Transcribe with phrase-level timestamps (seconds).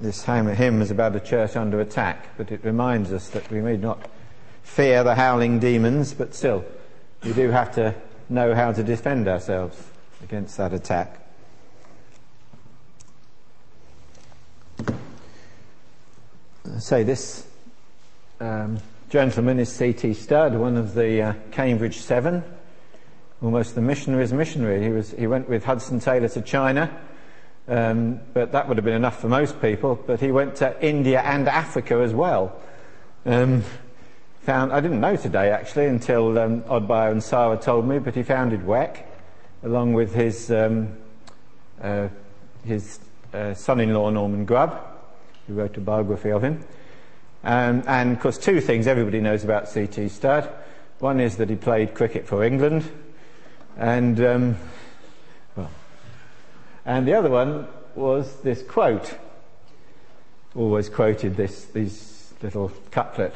[0.00, 3.76] this hymn is about a church under attack, but it reminds us that we may
[3.76, 4.08] not
[4.62, 6.64] fear the howling demons, but still,
[7.24, 7.94] we do have to
[8.28, 9.76] know how to defend ourselves
[10.22, 11.24] against that attack.
[16.78, 17.46] Say this
[18.40, 18.78] um,
[19.10, 20.14] gentleman is C.T.
[20.14, 22.44] Studd, one of the uh, Cambridge Seven,
[23.42, 24.82] almost the missionary's missionary.
[24.84, 26.96] He was he went with Hudson Taylor to China
[27.68, 29.94] um, but that would have been enough for most people.
[29.94, 32.60] But he went to India and Africa as well.
[33.26, 33.62] Um,
[34.40, 38.62] found I didn't know today actually until um, and Sarah told me, but he founded
[38.62, 39.02] WEC
[39.62, 40.96] along with his um,
[41.82, 42.08] uh,
[42.64, 42.98] his
[43.34, 44.80] uh, son-in-law Norman Grubb,
[45.46, 46.64] who wrote a biography of him.
[47.44, 50.08] Um, and of course, two things everybody knows about C.T.
[50.08, 50.50] Studd.
[50.98, 52.90] One is that he played cricket for England,
[53.76, 54.56] and um,
[56.88, 59.14] and the other one was this quote.
[60.56, 63.34] Always quoted this, this little couplet.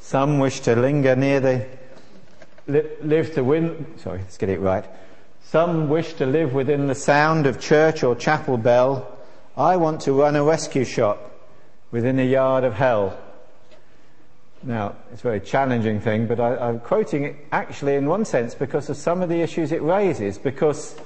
[0.00, 1.66] Some wish to linger near the,
[2.66, 4.84] li- live to win, sorry, let's get it right.
[5.44, 9.16] Some wish to live within the sound of church or chapel bell.
[9.56, 11.30] I want to run a rescue shop
[11.92, 13.16] within a yard of hell.
[14.64, 18.56] Now, it's a very challenging thing, but I, am quoting it actually in one sense
[18.56, 20.96] because of some of the issues it raises, because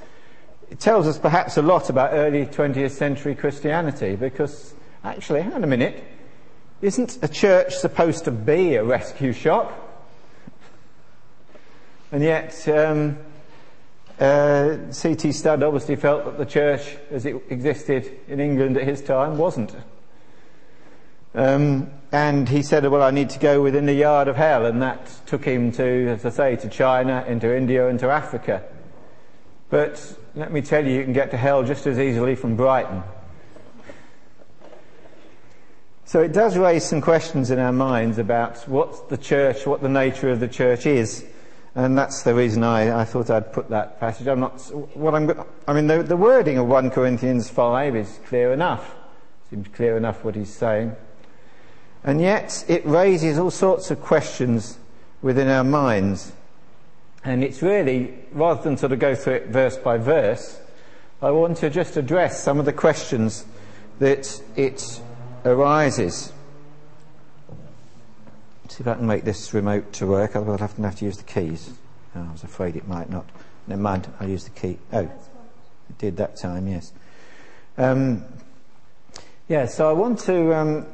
[0.72, 4.72] it tells us perhaps a lot about early 20th century Christianity because
[5.04, 6.02] actually, hang on a minute,
[6.80, 9.70] isn't a church supposed to be a rescue shop?
[12.10, 13.18] And yet, um,
[14.18, 15.32] uh, C.T.
[15.32, 19.76] Studd obviously felt that the church as it existed in England at his time wasn't.
[21.34, 24.64] Um, and he said, well, I need to go within the yard of hell.
[24.64, 28.62] And that took him to, as I say, to China, into India, into Africa.
[29.68, 33.02] But let me tell you, you can get to hell just as easily from Brighton.
[36.04, 39.88] So it does raise some questions in our minds about what the church, what the
[39.88, 41.26] nature of the church is.
[41.74, 44.26] And that's the reason I, I thought I'd put that passage.
[44.26, 44.60] I'm not,
[44.94, 45.32] what I'm,
[45.66, 48.94] I mean, the, the wording of 1 Corinthians 5 is clear enough.
[49.48, 50.94] Seems clear enough what he's saying.
[52.04, 54.78] And yet it raises all sorts of questions
[55.22, 56.32] within our minds.
[57.24, 60.60] And it's really, rather than sort of go through it verse by verse,
[61.20, 63.44] I want to just address some of the questions
[64.00, 65.00] that it
[65.44, 66.32] arises.
[68.64, 70.96] Let's see if I can make this remote to work, otherwise I'll have to, have
[70.96, 71.70] to use the keys.
[72.16, 73.26] Oh, I was afraid it might not.
[73.68, 74.78] Never mind, I'll use the key.
[74.92, 76.92] Oh, it did that time, yes.
[77.78, 78.24] Um,
[79.48, 80.86] yeah, so I want to um,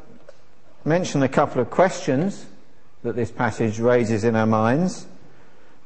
[0.84, 2.46] mention a couple of questions
[3.02, 5.06] that this passage raises in our minds.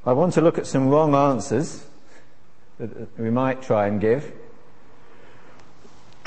[0.04, 1.86] I want to look at some wrong answers
[2.78, 4.32] that we might try and give.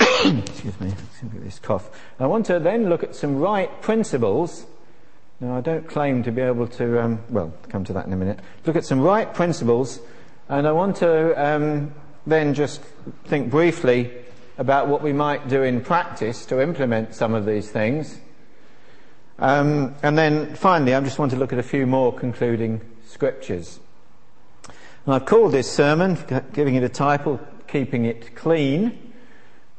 [0.00, 0.94] Excuse me,
[1.34, 1.90] this cough.
[2.18, 4.64] I want to then look at some right principles.
[5.40, 8.16] Now, I don't claim to be able to, um, well, come to that in a
[8.16, 8.40] minute.
[8.64, 10.00] Look at some right principles,
[10.48, 11.94] and I want to um,
[12.26, 12.80] then just
[13.26, 14.10] think briefly
[14.56, 18.18] about what we might do in practice to implement some of these things.
[19.38, 22.80] Um, and then finally, I just want to look at a few more concluding
[23.16, 23.80] scriptures.
[25.06, 26.18] And I've called this sermon,
[26.52, 29.14] giving it a title, Keeping It Clean.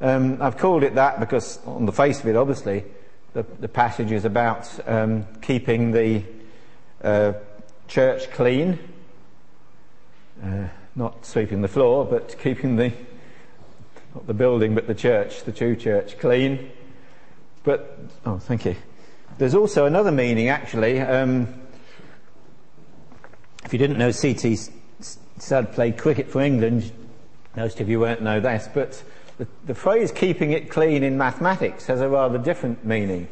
[0.02, 2.84] Um, I've called it that because, on the face of it, obviously,
[3.34, 6.24] the, the passage is about um, keeping the
[7.04, 7.34] uh,
[7.88, 8.80] church clean.
[10.44, 12.92] Uh, not sweeping the floor, but keeping the,
[14.16, 16.72] not the building, but the church, the true church, clean.
[17.64, 18.76] But, oh, thank you.
[19.38, 21.00] There's also another meaning, actually.
[21.02, 21.67] Um,
[23.68, 24.58] if you didn't know, C.T.
[25.40, 26.90] Studd played cricket for England.
[27.58, 29.04] Most of you won't know this, but
[29.38, 33.28] the, the phrase keeping it clean in mathematics has a rather different meaning.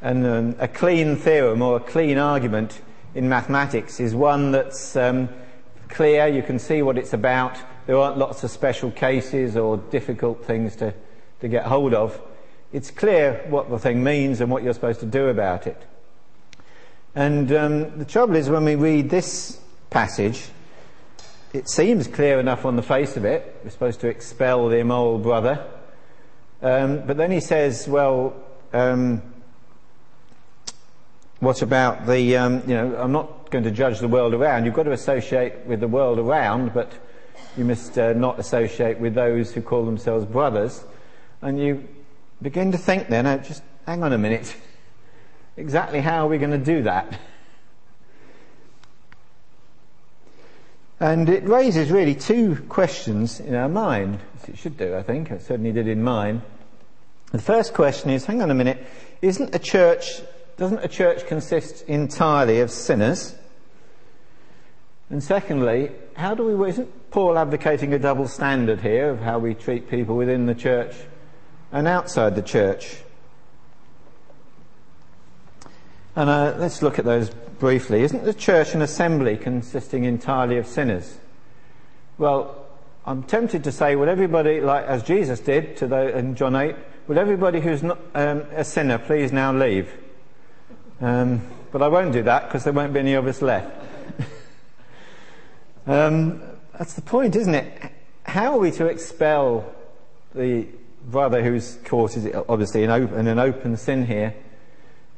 [0.00, 2.80] And um, a clean theorem or a clean argument
[3.16, 5.28] in mathematics is one that's um,
[5.88, 10.44] clear, you can see what it's about, there aren't lots of special cases or difficult
[10.44, 10.94] things to,
[11.40, 12.20] to get hold of.
[12.72, 15.82] It's clear what the thing means and what you're supposed to do about it.
[17.18, 19.58] And um, the trouble is when we read this
[19.90, 20.44] passage,
[21.52, 23.58] it seems clear enough on the face of it.
[23.64, 25.66] We're supposed to expel the immoral brother.
[26.62, 28.36] Um, but then he says, well,
[28.72, 29.20] um,
[31.40, 34.64] what about the, um, you know, I'm not going to judge the world around.
[34.64, 36.92] You've got to associate with the world around, but
[37.56, 40.84] you must uh, not associate with those who call themselves brothers.
[41.42, 41.88] And you
[42.40, 44.54] begin to think then, oh, just hang on a minute.
[45.58, 47.18] Exactly how are we going to do that?
[51.00, 55.32] And it raises really two questions in our mind, as it should do, I think.
[55.32, 56.42] It certainly did in mine.
[57.32, 58.86] The first question is, hang on a minute,
[59.20, 60.22] isn't a church,
[60.58, 63.34] doesn't a church consist entirely of sinners?
[65.10, 69.54] And secondly, how do we, isn't Paul advocating a double standard here of how we
[69.54, 70.94] treat people within the church
[71.72, 73.02] and outside the church?
[76.18, 78.02] And uh, let's look at those briefly.
[78.02, 81.16] Isn't the church an assembly consisting entirely of sinners?
[82.18, 82.66] Well,
[83.06, 86.74] I'm tempted to say, will everybody, like as Jesus did to the, in John 8,
[87.06, 89.94] would everybody who's not um, a sinner please now leave?
[91.00, 93.70] Um, but I won't do that because there won't be any of us left.
[95.86, 96.42] um,
[96.76, 97.92] that's the point, isn't it?
[98.24, 99.72] How are we to expel
[100.34, 100.66] the
[101.04, 102.16] brother who's caught
[102.48, 104.34] obviously in an open sin here,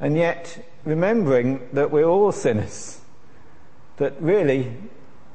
[0.01, 3.01] and yet remembering that we're all sinners,
[3.99, 4.75] that really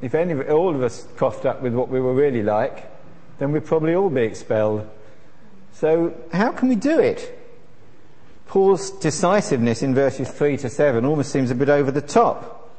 [0.01, 2.91] if any, all of us coughed up with what we were really like,
[3.39, 4.87] then we'd probably all be expelled.
[5.73, 7.39] So how can we do it?
[8.47, 12.71] Paul's decisiveness in verses 3 to 7 almost seems a bit over the top.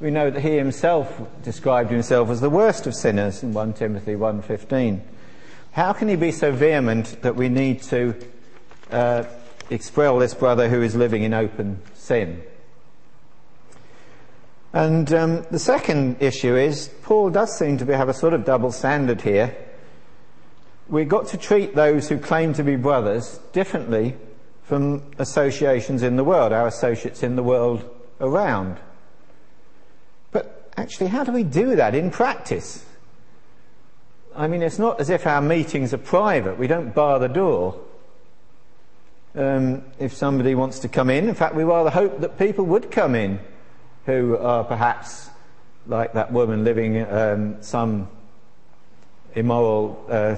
[0.00, 4.14] We know that he himself described himself as the worst of sinners in 1 Timothy
[4.14, 5.00] 1.15.
[5.72, 8.14] How can he be so vehement that we need to
[8.90, 9.24] uh,
[9.70, 12.42] expel this brother who is living in open sin?
[14.72, 18.44] And um, the second issue is Paul does seem to be, have a sort of
[18.44, 19.56] double standard here.
[20.88, 24.16] We've got to treat those who claim to be brothers differently
[24.64, 27.88] from associations in the world, our associates in the world
[28.20, 28.78] around.
[30.32, 32.84] But actually, how do we do that in practice?
[34.34, 36.58] I mean, it's not as if our meetings are private.
[36.58, 37.80] We don't bar the door.
[39.36, 42.92] Um, if somebody wants to come in, in fact, we rather hope that people would
[42.92, 43.40] come in
[44.06, 45.28] who are perhaps
[45.86, 48.08] like that woman living um, some
[49.34, 50.36] immoral uh,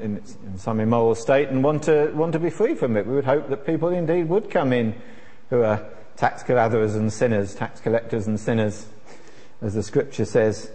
[0.00, 3.06] in, in, some immoral state and want to want to be free from it.
[3.06, 4.94] We would hope that people indeed would come in
[5.50, 5.86] who are
[6.16, 8.86] tax gatherers and sinners, tax collectors and sinners,
[9.62, 10.70] as the scripture says.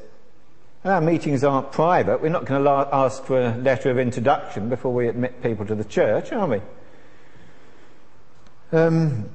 [0.86, 2.22] Our meetings aren't private.
[2.22, 5.76] We're not going to ask for a letter of introduction before we admit people to
[5.76, 6.62] the church, are we?
[8.74, 9.30] Um,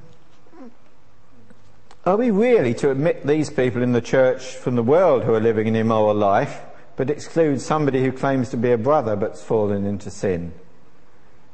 [2.07, 5.39] are we really to admit these people in the church from the world who are
[5.39, 6.61] living an immoral life,
[6.95, 10.53] but exclude somebody who claims to be a brother but's fallen into sin?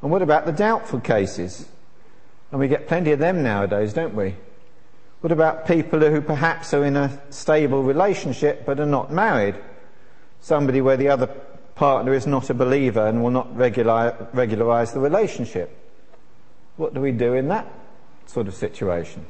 [0.00, 1.66] And what about the doubtful cases?
[2.50, 4.36] And we get plenty of them nowadays, don't we?
[5.20, 9.56] What about people who perhaps are in a stable relationship but are not married?
[10.40, 11.26] Somebody where the other
[11.74, 15.83] partner is not a believer and will not regular, regularize the relationship.
[16.76, 17.70] What do we do in that
[18.26, 19.26] sort of situation?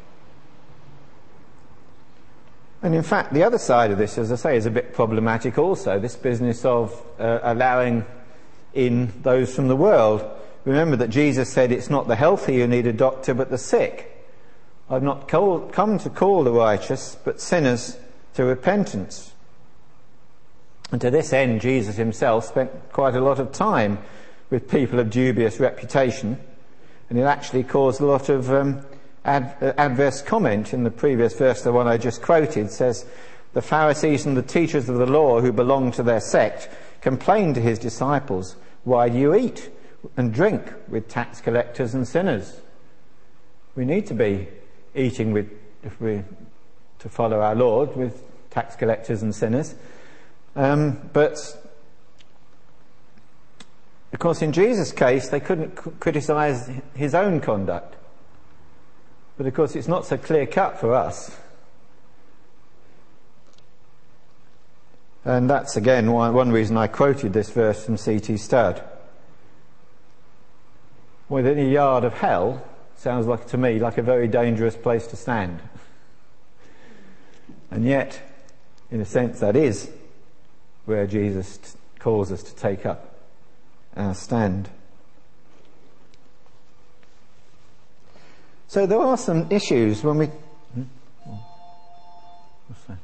[2.82, 5.58] And in fact, the other side of this, as I say, is a bit problematic
[5.58, 5.99] also.
[5.99, 8.05] This business of uh, allowing
[8.75, 10.23] in those from the world.
[10.64, 14.11] Remember that Jesus said it's not the healthy who need a doctor, but the sick.
[14.90, 17.97] I've not called, come to call the righteous, but sinners
[18.35, 19.32] to repentance.
[20.93, 23.99] And to this end, Jesus himself spent quite a lot of time
[24.50, 26.38] with people of dubious reputation,
[27.14, 28.84] and it actually caused a lot of um,
[29.25, 33.06] ad, uh, adverse comment in the previous verse, the one I just quoted, says,
[33.52, 36.69] The Pharisees and the teachers of the law who belonged to their sect
[37.02, 39.70] complained to his disciples, Why do you eat
[40.16, 42.61] and drink with tax collectors and sinners?
[43.76, 44.49] We need to be
[44.97, 45.49] eating with,
[45.85, 46.25] if we
[46.99, 49.76] to follow our Lord, with tax collectors and sinners.
[50.56, 51.63] Um, but
[54.14, 57.97] of course, in Jesus' case, they couldn't c- criticize his own conduct.
[59.37, 61.37] But of course, it's not so clear cut for us.
[65.25, 68.37] And that's again one reason I quoted this verse from C.T.
[68.37, 68.85] Studd.
[71.28, 72.64] Within a yard of hell
[72.97, 75.59] sounds like to me like a very dangerous place to stand.
[77.68, 78.21] And yet,
[78.92, 79.90] in a sense, that is
[80.85, 83.13] where Jesus t- calls us to take up
[83.97, 84.69] our stand.
[88.69, 90.27] So there are some issues when we.
[90.27, 90.83] Hmm?
[92.69, 92.99] What's that?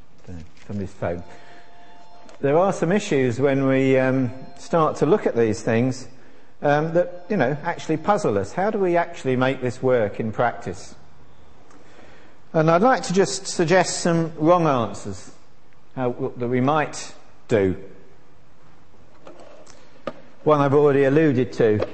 [0.67, 1.23] Somebody's phone.
[2.41, 6.09] There are some issues when we um, start to look at these things
[6.63, 8.53] um, that you know actually puzzle us.
[8.53, 10.95] How do we actually make this work in practice?
[12.53, 15.31] And I'd like to just suggest some wrong answers
[15.95, 17.15] how, that we might
[17.47, 17.77] do.
[20.45, 21.87] One I've already alluded to.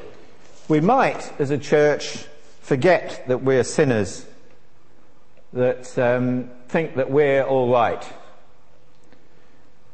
[0.68, 2.24] We might, as a church,
[2.60, 4.24] forget that we're sinners,
[5.52, 8.06] that um, think that we're all right.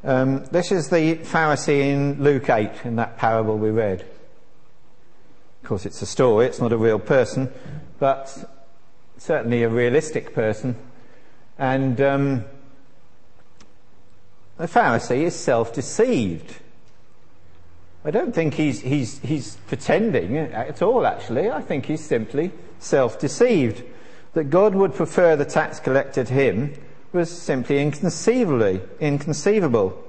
[0.05, 4.03] Um, this is the Pharisee in Luke 8, in that parable we read.
[5.63, 7.51] Of course, it's a story, it's not a real person,
[7.99, 8.51] but
[9.17, 10.77] certainly a realistic person.
[11.59, 12.45] And um,
[14.59, 16.57] the Pharisee is self deceived.
[18.05, 21.51] I don't think he's, he's, he's pretending at all, actually.
[21.51, 23.85] I think he's simply self deceived.
[24.35, 26.75] That God would prefer the tax collector to him
[27.13, 30.03] was simply inconceivably inconceivable.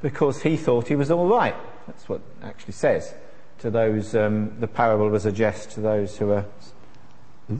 [0.00, 1.54] Because he thought he was all right.
[1.86, 3.14] That's what actually says
[3.58, 6.44] to those, um, the parable was a jest to those who are.
[7.46, 7.58] Hmm?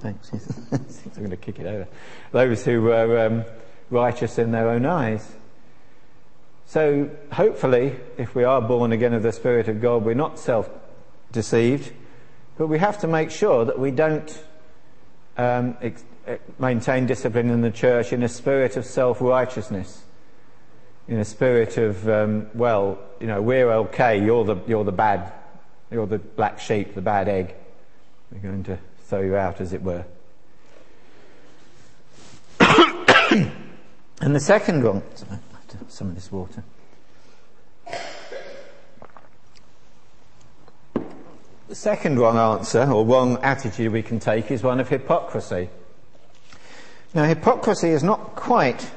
[0.00, 0.32] Thanks.
[0.72, 1.88] I'm going to kick it over.
[2.32, 3.44] Those who were um,
[3.90, 5.32] righteous in their own eyes.
[6.68, 10.68] So, hopefully, if we are born again of the Spirit of God, we're not self
[11.30, 11.92] deceived,
[12.58, 14.44] but we have to make sure that we don't
[15.36, 16.02] um, ex-
[16.58, 20.02] maintain discipline in the church in a spirit of self righteousness,
[21.06, 25.32] in a spirit of, um, well, you know, we're okay, you're the, you're the bad,
[25.92, 27.54] you're the black sheep, the bad egg.
[28.32, 30.04] We're going to throw you out, as it were.
[32.60, 35.02] and the second one
[35.88, 36.62] some of this water.
[41.68, 45.68] The second wrong answer, or wrong attitude we can take, is one of hypocrisy.
[47.12, 48.90] Now, hypocrisy is not quite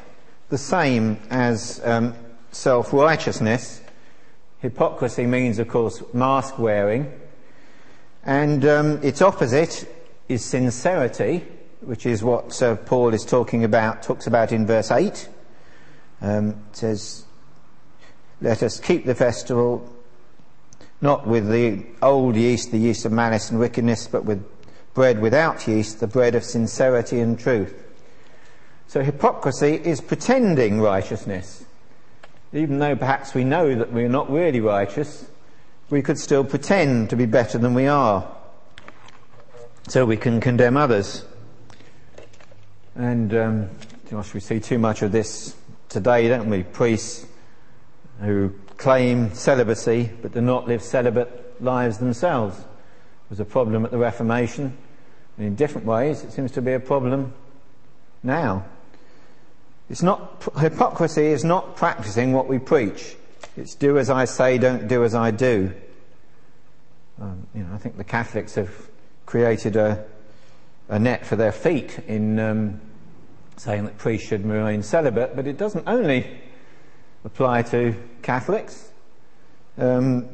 [0.50, 2.14] the same as um,
[2.52, 3.82] self righteousness.
[4.60, 7.12] Hypocrisy means, of course, mask wearing.
[8.24, 9.88] And um, its opposite
[10.28, 11.46] is sincerity,
[11.82, 15.30] which is what uh, Paul is talking about, talks about in verse 8.
[16.22, 17.26] Um, says,
[18.42, 19.90] let us keep the festival
[21.02, 24.44] not with the old yeast, the yeast of malice and wickedness, but with
[24.94, 27.74] bread without yeast, the bread of sincerity and truth.
[28.88, 31.64] So hypocrisy is pretending righteousness.
[32.52, 35.30] Even though perhaps we know that we're not really righteous,
[35.90, 38.30] we could still pretend to be better than we are.
[39.88, 41.24] So we can condemn others.
[42.96, 43.70] And, um,
[44.10, 45.56] gosh, we see too much of this
[45.90, 46.64] today, don't we?
[46.64, 47.26] Priests
[48.22, 52.58] who claim celibacy but do not live celibate lives themselves.
[52.60, 54.78] It was a problem at the Reformation,
[55.38, 57.34] and in different ways it seems to be a problem
[58.24, 58.66] now.
[59.90, 63.16] It's not, hypocrisy is not practicing what we preach.
[63.58, 65.74] It's do as I say, don't do as I do.
[67.20, 68.70] Um, you know, I think the Catholics have
[69.26, 70.06] created a,
[70.88, 72.82] a net for their feet in um,
[73.60, 76.26] saying that priests should remain celibate, but it doesn't only
[77.26, 78.92] apply to Catholics.
[79.78, 80.30] Um,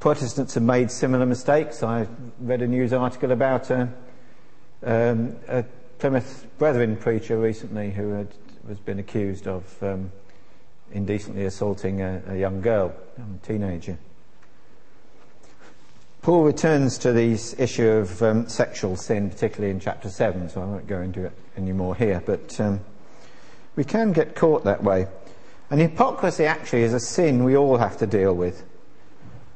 [0.00, 1.82] Protestants have made similar mistakes.
[1.82, 2.06] I
[2.40, 3.88] read a news article about a,
[4.82, 5.64] um, a
[5.98, 8.28] Plymouth Brethren preacher recently who had,
[8.68, 10.10] was been accused of um,
[10.92, 13.96] indecently assaulting a, a young girl, a teenager.
[16.26, 20.64] Paul returns to this issue of um, sexual sin, particularly in chapter 7, so I
[20.64, 22.80] won't go into it anymore here, but um,
[23.76, 25.06] we can get caught that way.
[25.70, 28.64] And hypocrisy actually is a sin we all have to deal with.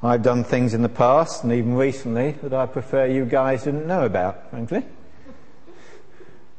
[0.01, 3.89] I've done things in the past and even recently that I prefer you guys didn't
[3.89, 4.85] know about, frankly.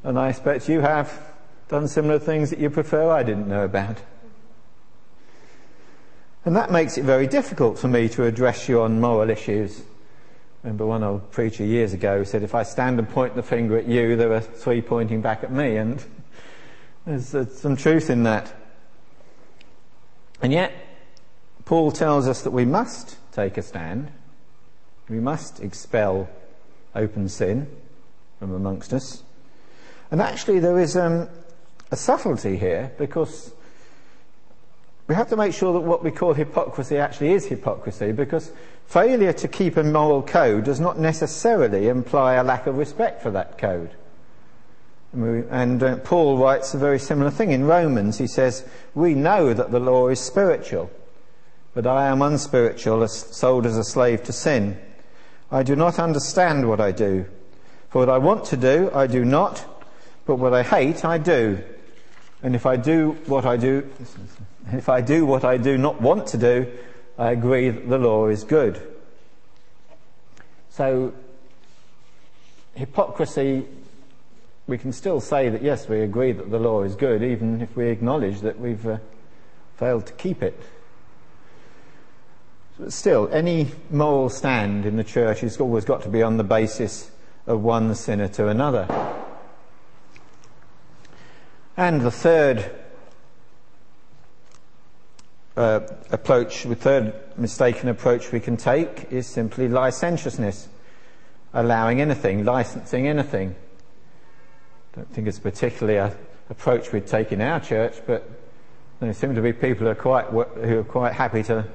[0.04, 1.18] And I expect you have
[1.70, 3.96] done similar things that you prefer I didn't know about.
[6.44, 9.84] And that makes it very difficult for me to address you on moral issues
[10.64, 13.88] remember one old preacher years ago said, if I stand and point the finger at
[13.88, 15.78] you, there are three pointing back at me.
[15.78, 16.04] And
[17.06, 18.54] there's, some truth in that.
[20.42, 20.74] And yet,
[21.66, 24.12] Paul tells us that we must take a stand.
[25.10, 26.30] We must expel
[26.96, 27.68] open sin
[28.40, 29.24] from amongst us.
[30.10, 31.30] And actually, there is um,
[31.92, 33.54] a subtlety here because
[35.12, 38.50] we have to make sure that what we call hypocrisy actually is hypocrisy because
[38.86, 43.30] failure to keep a moral code does not necessarily imply a lack of respect for
[43.30, 43.92] that code.
[45.12, 48.20] And uh, Paul writes a very similar thing in Romans.
[48.20, 48.66] He says,
[48.96, 50.90] We know that the law is spiritual,
[51.74, 54.80] but I am unspiritual, sold as a slave to sin.
[55.52, 57.26] I do not understand what I do.
[57.90, 59.66] For what I want to do, I do not,
[60.26, 61.62] but what I hate, I do.
[62.42, 63.90] And if I do what I do,
[64.72, 66.72] if I do what I do not want to do,
[67.18, 68.82] I agree that the law is good.
[70.70, 71.14] So,
[72.76, 73.66] hypocrisy,
[74.68, 77.76] we can still say that yes, we agree that the law is good, even if
[77.76, 78.98] we acknowledge that we've uh,
[79.78, 80.60] failed to keep it.
[82.80, 86.44] But still, any moral stand in the church has always got to be on the
[86.44, 87.12] basis
[87.46, 88.88] of one sinner to another.
[91.76, 92.81] And the third
[95.62, 100.68] uh, approach, the third mistaken approach we can take is simply licentiousness,
[101.54, 103.56] allowing anything, licensing anything.
[104.94, 106.16] I don't think it's particularly a
[106.50, 108.30] approach we'd take in our church, but
[109.00, 111.66] there seem to be people who are quite who are quite happy to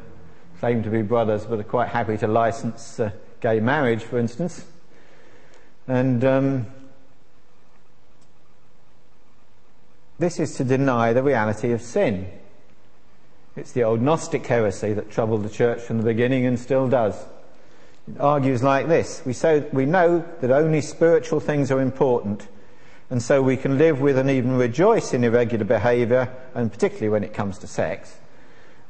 [0.60, 4.64] claim to be brothers, but are quite happy to license uh, gay marriage, for instance.
[5.88, 6.66] And um,
[10.18, 12.30] this is to deny the reality of sin.
[13.56, 17.16] It's the old Gnostic heresy that troubled the church from the beginning and still does.
[18.06, 19.22] It argues like this.
[19.24, 22.46] We, so, we know that only spiritual things are important,
[23.08, 27.24] and so we can live with and even rejoice in irregular behaviour, and particularly when
[27.24, 28.18] it comes to sex.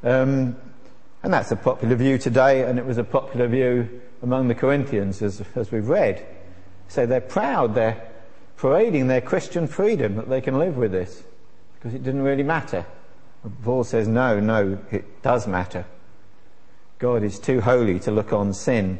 [0.03, 0.57] Um,
[1.23, 5.21] and that's a popular view today, and it was a popular view among the Corinthians,
[5.21, 6.25] as, as we've read.
[6.89, 8.05] So they're proud, they're
[8.57, 11.23] parading their Christian freedom that they can live with this,
[11.75, 12.85] because it didn't really matter.
[13.63, 15.85] Paul says, no, no, it does matter.
[16.99, 18.99] God is too holy to look on sin.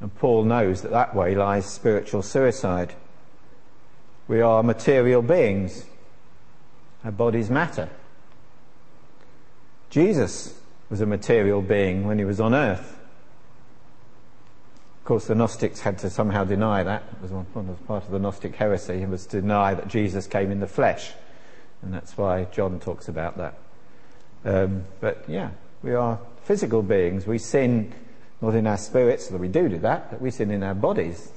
[0.00, 2.94] And Paul knows that that way lies spiritual suicide.
[4.28, 5.84] We are material beings.
[7.04, 7.88] Our bodies matter.
[9.90, 10.60] Jesus
[10.90, 12.98] was a material being when he was on earth.
[15.00, 17.02] Of course, the Gnostics had to somehow deny that.
[17.22, 17.44] It was
[17.86, 19.02] part of the Gnostic heresy.
[19.02, 21.12] It was to deny that Jesus came in the flesh.
[21.82, 23.54] And that's why John talks about that.
[24.44, 25.50] Um, but yeah,
[25.82, 27.26] we are physical beings.
[27.26, 27.92] We sin
[28.40, 31.30] not in our spirits, although we do do that, but we sin in our bodies.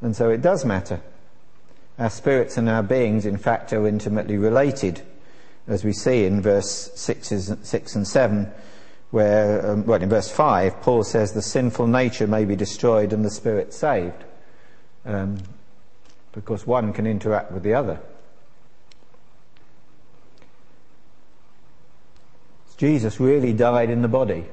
[0.00, 1.00] And so it does matter.
[1.98, 5.00] Our spirits and our beings, in fact, are intimately related,
[5.66, 7.30] as we see in verse 6,
[7.94, 8.50] and 7,
[9.10, 13.24] where, um, well, in verse 5, Paul says the sinful nature may be destroyed and
[13.24, 14.24] the spirit saved.
[15.06, 15.38] Um,
[16.32, 18.00] because one can interact with the other.
[22.84, 24.44] Jesus really died in the body.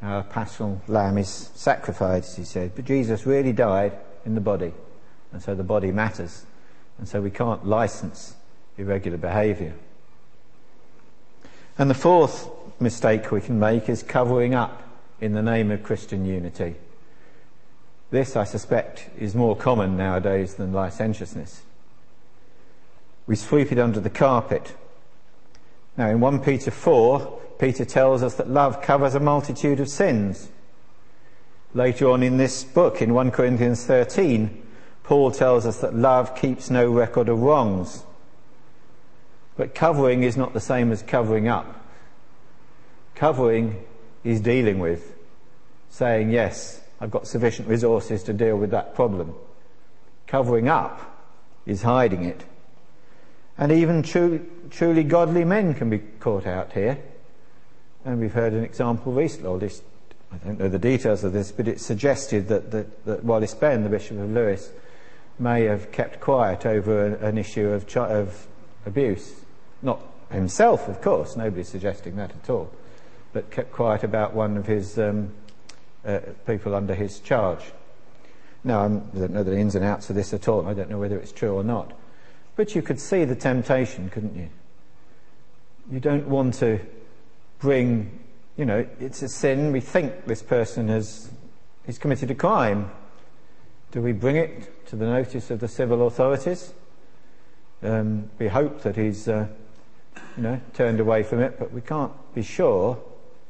[0.00, 3.92] Our paschal lamb is sacrificed, he said, but Jesus really died
[4.24, 4.72] in the body.
[5.30, 6.46] And so the body matters.
[6.96, 8.34] And so we can't license
[8.78, 9.74] irregular behaviour.
[11.76, 12.48] And the fourth
[12.80, 14.82] mistake we can make is covering up
[15.20, 16.76] in the name of Christian unity.
[18.10, 21.60] This, I suspect, is more common nowadays than licentiousness.
[23.26, 24.74] We sweep it under the carpet
[25.96, 30.48] now, in 1 Peter 4, Peter tells us that love covers a multitude of sins.
[31.74, 34.66] Later on in this book, in 1 Corinthians 13,
[35.02, 38.04] Paul tells us that love keeps no record of wrongs.
[39.58, 41.84] But covering is not the same as covering up.
[43.14, 43.84] Covering
[44.24, 45.14] is dealing with,
[45.90, 49.34] saying, yes, I've got sufficient resources to deal with that problem.
[50.26, 51.28] Covering up
[51.66, 52.42] is hiding it.
[53.58, 56.98] And even true, truly godly men can be caught out here.
[58.04, 59.70] And we've heard an example recently,
[60.32, 63.82] I don't know the details of this, but it suggested that, that, that Wallace Benn,
[63.82, 64.70] the Bishop of Lewes,
[65.38, 68.46] may have kept quiet over an issue of, chi- of
[68.86, 69.44] abuse.
[69.82, 72.70] Not himself, of course, nobody's suggesting that at all,
[73.32, 75.32] but kept quiet about one of his um,
[76.04, 77.64] uh, people under his charge.
[78.64, 80.66] Now, I'm, I don't know the ins and outs of this at all.
[80.66, 81.92] I don't know whether it's true or not.
[82.56, 84.48] But you could see the temptation, couldn't you?
[85.90, 86.80] You don't want to
[87.60, 88.20] bring,
[88.56, 89.72] you know, it's a sin.
[89.72, 91.30] We think this person has
[91.86, 92.90] he's committed a crime.
[93.92, 96.72] Do we bring it to the notice of the civil authorities?
[97.82, 99.46] Um, we hope that he's, uh,
[100.36, 102.98] you know, turned away from it, but we can't be sure.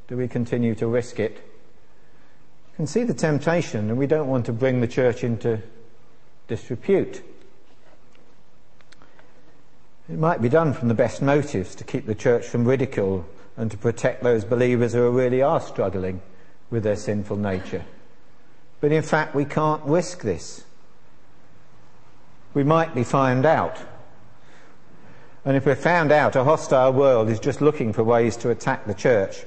[0.09, 1.33] Do we continue to risk it?
[1.33, 5.61] You can see the temptation, and we don't want to bring the church into
[6.49, 7.23] disrepute.
[10.09, 13.25] It might be done from the best motives to keep the church from ridicule
[13.57, 16.23] and to protect those believers who really are struggling
[16.71, 17.85] with their sinful nature.
[18.81, 20.65] But in fact, we can't risk this.
[22.55, 23.79] We might be found out.
[25.45, 28.87] And if we're found out, a hostile world is just looking for ways to attack
[28.87, 29.45] the church.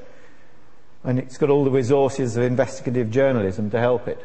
[1.03, 4.23] And it's got all the resources of investigative journalism to help it.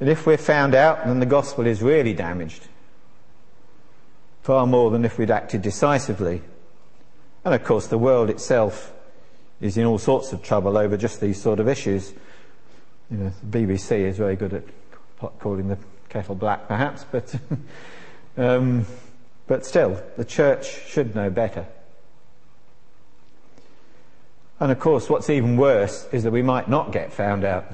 [0.00, 2.68] And if we're found out, then the gospel is really damaged
[4.48, 6.40] far more than if we'd acted decisively.
[7.48, 8.92] And of course, the world itself
[9.58, 12.12] is in all sorts of trouble over just these sort of issues.
[13.10, 14.64] You know, the BBC is very good at
[15.38, 15.78] calling the
[16.10, 17.34] kettle black, perhaps, but
[18.36, 18.84] um,
[19.46, 21.64] but still, the church should know better.
[24.60, 27.64] And of course, what's even worse is that we might not get found out.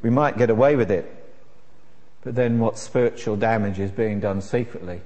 [0.00, 1.04] We might get away with it,
[2.22, 5.02] but then what spiritual damage is being done secretly?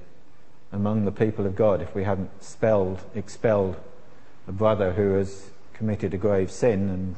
[0.73, 3.77] Among the people of God if we haven't expelled, expelled
[4.47, 7.15] a brother who has committed a grave sin and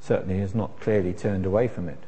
[0.00, 1.98] certainly has not clearly turned away from it.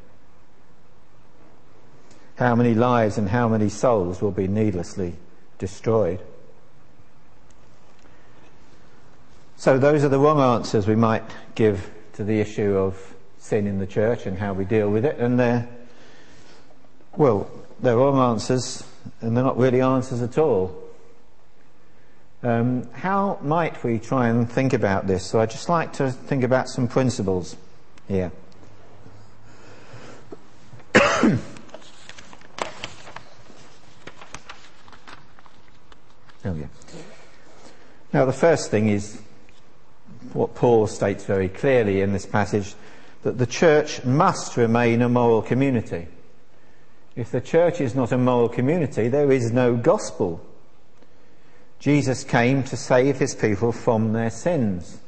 [2.36, 5.14] How many lives and how many souls will be needlessly
[5.58, 6.20] destroyed?
[9.56, 11.24] So those are the wrong answers we might
[11.56, 15.18] give to the issue of sin in the church and how we deal with it.
[15.18, 15.68] And they're,
[17.16, 18.84] well, they're wrong answers
[19.20, 20.88] and they're not really answers at all.
[22.42, 25.26] Um, how might we try and think about this?
[25.26, 27.56] So I'd just like to think about some principles
[28.06, 28.32] here.
[36.44, 36.66] Oh, yeah.
[38.12, 39.20] Now, the first thing is
[40.32, 42.74] what Paul states very clearly in this passage
[43.22, 46.06] that the church must remain a moral community.
[47.18, 50.40] If the church is not a moral community, there is no gospel.
[51.80, 55.00] Jesus came to save his people from their sins.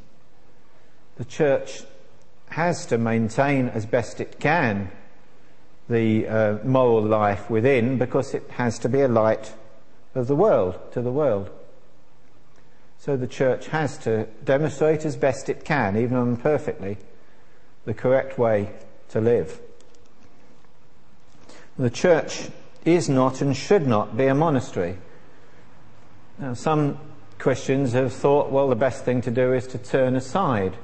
[1.18, 1.84] The church
[2.48, 4.90] has to maintain as best it can
[5.88, 9.52] the uh, moral life within because it has to be a light
[10.16, 11.48] of the world, to the world.
[12.98, 16.96] So the church has to demonstrate as best it can, even imperfectly,
[17.84, 18.72] the correct way
[19.10, 19.60] to live.
[21.80, 22.50] The church
[22.84, 24.98] is not and should not be a monastery.
[26.38, 26.98] Now, some
[27.38, 30.76] Christians have thought, well, the best thing to do is to turn aside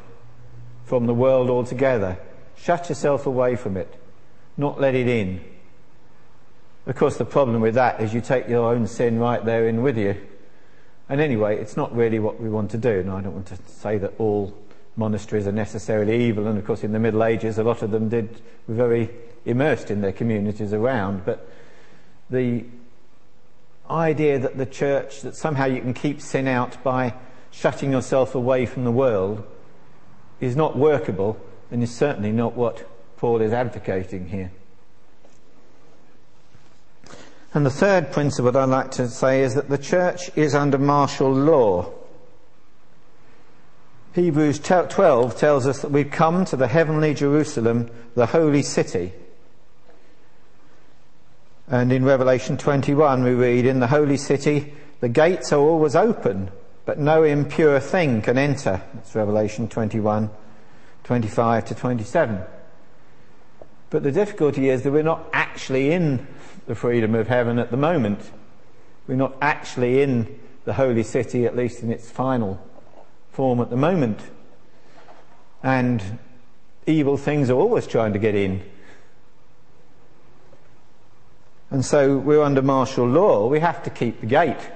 [0.87, 2.17] from the world altogether.
[2.57, 3.95] Shut yourself away from it.
[4.57, 5.45] Not let it in.
[6.87, 9.83] Of course, the problem with that is you take your own sin right there in
[9.83, 10.17] with you.
[11.11, 13.01] And anyway, it's not really what we want to do.
[13.01, 14.57] And I don't want to say that all
[14.97, 16.47] monasteries are necessarily evil.
[16.47, 19.11] And of course, in the Middle Ages, a lot of them did very
[19.47, 21.25] immersed in their communities around.
[21.25, 21.49] But
[22.29, 22.65] the
[23.89, 27.15] idea that the church, that somehow you can keep sin out by
[27.51, 29.47] shutting yourself away from the world,
[30.41, 31.39] is not workable
[31.71, 34.51] and is certainly not what Paul is advocating here.
[37.55, 41.33] And the third principle I'd like to say is that the church is under martial
[41.33, 41.91] law.
[44.15, 49.13] Hebrews 12 tells us that we've come to the heavenly Jerusalem, the holy city.
[51.69, 56.51] And in Revelation 21 we read, in the holy city the gates are always open,
[56.85, 58.83] but no impure thing can enter.
[58.95, 60.31] That's Revelation 21,
[61.05, 62.43] 25 to 27.
[63.91, 66.27] But the difficulty is that we're not actually in
[66.67, 68.31] the freedom of heaven at the moment.
[69.07, 72.61] We're not actually in the holy city, at least in its final
[73.31, 74.21] form at the moment.
[75.63, 76.19] And
[76.87, 78.63] evil things are always trying to get in.
[81.71, 83.49] And so we're under martial law.
[83.49, 84.71] We have to keep the gate.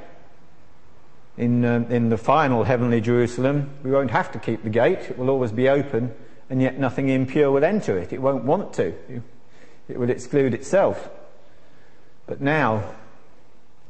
[1.37, 4.99] In, uh, in the final heavenly Jerusalem, we won't have to keep the gate.
[5.11, 6.13] It will always be open,
[6.51, 8.13] and yet nothing impure will enter it.
[8.13, 8.95] It won't want to.
[9.89, 11.09] It will exclude itself.
[12.27, 12.95] But now,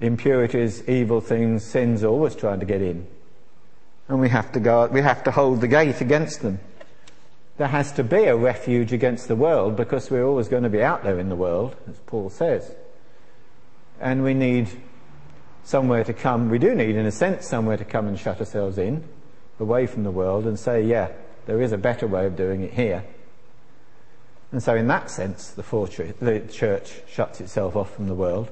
[0.01, 3.07] impurities, evil things, sins are always trying to get in.
[4.09, 6.61] And we have to go, we have to hold the gate against them.
[7.57, 10.83] There has to be a refuge against the world because we're always going to be
[10.83, 12.75] out there in the world, as Paul says.
[14.01, 14.69] And we need
[15.63, 18.79] somewhere to come, we do need, in a sense, somewhere to come and shut ourselves
[18.79, 19.05] in,
[19.59, 21.11] away from the world, and say, yeah,
[21.47, 23.05] there is a better way of doing it here.
[24.53, 28.51] And so in that sense, the, fortress, the church shuts itself off from the world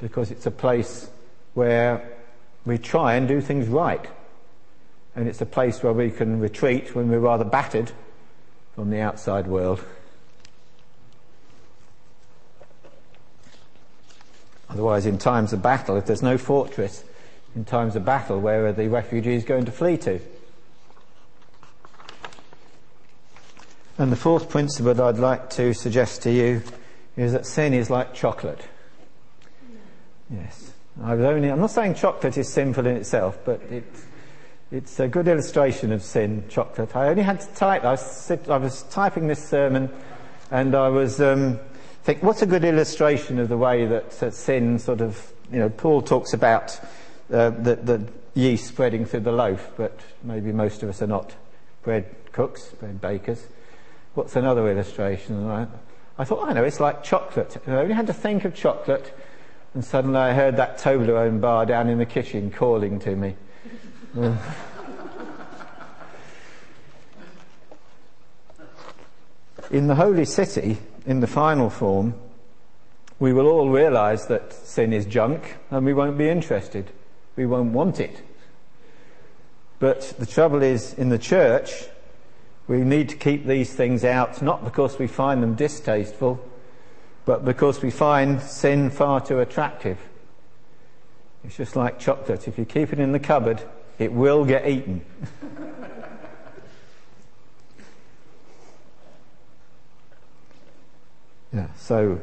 [0.00, 1.10] because it's a place
[1.54, 2.16] where
[2.64, 4.06] we try and do things right.
[5.14, 7.92] And it's a place where we can retreat when we're rather battered
[8.74, 9.84] from the outside world.
[14.70, 17.04] Otherwise, in times of battle, if there's no fortress,
[17.56, 20.20] in times of battle, where are the refugees going to flee to?
[23.98, 26.62] And the fourth principle that I'd like to suggest to you
[27.16, 28.62] is that sin is like chocolate.
[30.30, 30.72] Yes.
[31.02, 33.84] I was only, I'm not saying chocolate is sinful in itself, but it,
[34.70, 36.94] it's a good illustration of sin, chocolate.
[36.94, 39.90] I only had to type, I was, I was typing this sermon
[40.50, 41.58] and I was um,
[42.02, 45.68] think, what's a good illustration of the way that, that sin sort of, you know,
[45.68, 46.78] Paul talks about
[47.32, 51.34] uh, the, the yeast spreading through the loaf, but maybe most of us are not
[51.82, 53.46] bread cooks, bread bakers.
[54.14, 55.46] What's another illustration?
[55.46, 55.66] I,
[56.18, 57.56] I thought, I know, it's like chocolate.
[57.66, 59.16] I only had to think of chocolate,
[59.74, 63.36] and suddenly I heard that Toblerone bar down in the kitchen calling to me.
[69.70, 70.78] in the holy city,
[71.10, 72.14] in the final form,
[73.18, 76.88] we will all realize that sin is junk and we won't be interested.
[77.34, 78.22] We won't want it.
[79.80, 81.86] But the trouble is, in the church,
[82.68, 86.48] we need to keep these things out, not because we find them distasteful,
[87.24, 89.98] but because we find sin far too attractive.
[91.42, 92.46] It's just like chocolate.
[92.46, 93.60] If you keep it in the cupboard,
[93.98, 95.04] it will get eaten.
[101.52, 102.20] yeah, so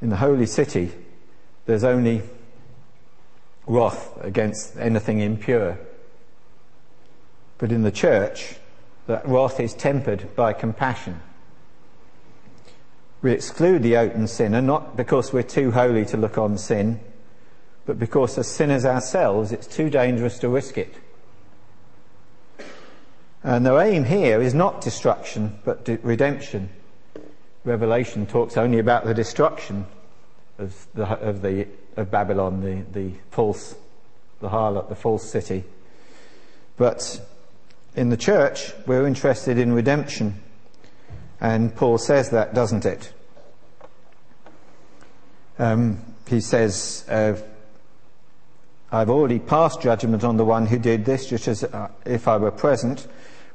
[0.00, 0.92] in the holy city,
[1.66, 2.22] there's only
[3.66, 5.78] wrath against anything impure.
[7.58, 8.56] But in the church,
[9.06, 11.20] that wrath is tempered by compassion.
[13.22, 17.00] We exclude the open sinner not because we're too holy to look on sin,
[17.84, 20.94] but because as sinners ourselves, it's too dangerous to risk it.
[23.42, 26.70] And the aim here is not destruction, but redemption.
[27.64, 29.86] Revelation talks only about the destruction
[30.58, 33.74] of the, of the of Babylon, the, the false,
[34.40, 35.64] the harlot, the false city.
[36.76, 37.20] But
[37.94, 40.40] in the church, we're interested in redemption.
[41.40, 43.12] And Paul says that, doesn't it?
[45.58, 47.36] Um, he says, uh,
[48.92, 52.36] I've already passed judgment on the one who did this, just as uh, if I
[52.36, 53.06] were present.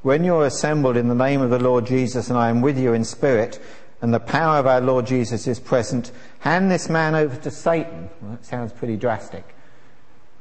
[0.02, 2.94] When you're assembled in the name of the Lord Jesus and I am with you
[2.94, 3.60] in spirit,
[4.02, 8.10] and the power of our Lord Jesus is present, hand this man over to Satan.
[8.22, 9.56] Well, that sounds pretty drastic.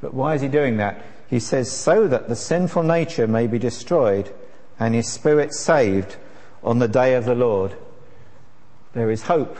[0.00, 1.02] But why is he doing that?
[1.30, 4.32] He says, so that the sinful nature may be destroyed
[4.78, 6.16] and his spirit saved
[6.62, 7.74] on the day of the Lord.
[8.92, 9.58] There is hope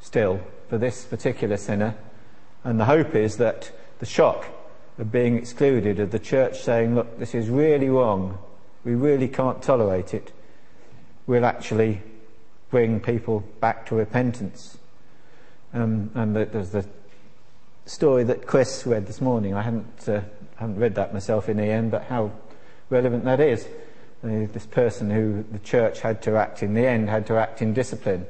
[0.00, 1.96] still for this particular sinner,
[2.64, 4.46] and the hope is that the shock
[4.98, 8.38] of being excluded, of the church saying, look, this is really wrong,
[8.84, 10.32] we really can't tolerate it,
[11.26, 12.02] will actually
[12.70, 14.78] bring people back to repentance.
[15.72, 16.86] Um, and there's the
[17.86, 19.54] story that Chris read this morning.
[19.54, 20.20] I hadn't, uh,
[20.56, 22.32] haven't read that myself in the end, but how
[22.90, 23.66] relevant that is.
[24.22, 27.62] Uh, this person who the church had to act in the end had to act
[27.62, 28.26] in discipline.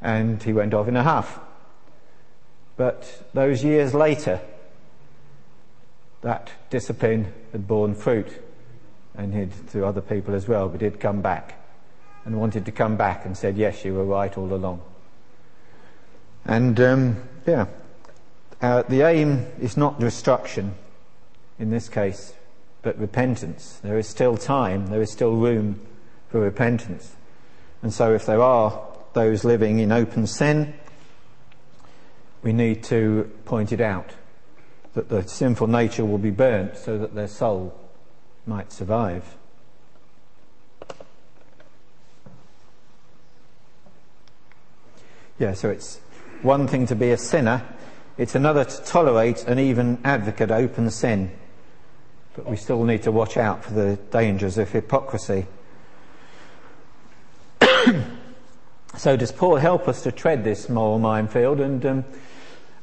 [0.00, 1.40] And he went off in a huff.
[2.76, 4.40] But those years later,
[6.20, 8.28] that discipline had borne fruit
[9.16, 11.63] and he'd through other people as well, but he'd come back
[12.24, 14.80] and wanted to come back and said, yes, you were right all along.
[16.44, 17.66] And, um, yeah,
[18.60, 20.74] uh, the aim is not destruction
[21.58, 22.34] in this case,
[22.82, 23.78] but repentance.
[23.82, 25.80] There is still time, there is still room
[26.28, 27.14] for repentance.
[27.82, 28.82] And so if there are
[29.12, 30.74] those living in open sin,
[32.42, 34.10] we need to point it out
[34.94, 37.78] that the sinful nature will be burnt so that their soul
[38.46, 39.36] might survive.
[45.38, 45.98] Yeah, so it's
[46.42, 47.64] one thing to be a sinner,
[48.16, 51.32] it's another to tolerate and even advocate open sin.
[52.36, 55.46] But we still need to watch out for the dangers of hypocrisy.
[58.96, 61.60] so does Paul help us to tread this moral minefield?
[61.60, 62.04] And um,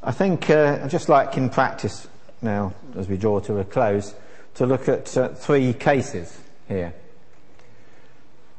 [0.02, 2.06] I think, uh, just like in practice
[2.42, 4.14] now, as we draw to a close,
[4.54, 6.38] to look at uh, three cases
[6.68, 6.92] here.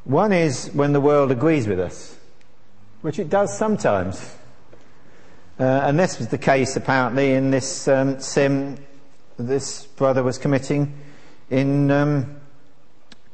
[0.06, 2.18] One is when the world agrees with us
[3.04, 4.36] which it does sometimes.
[5.60, 8.80] Uh, and this was the case apparently in this um, sin
[9.38, 10.98] this brother was committing
[11.50, 12.38] in um,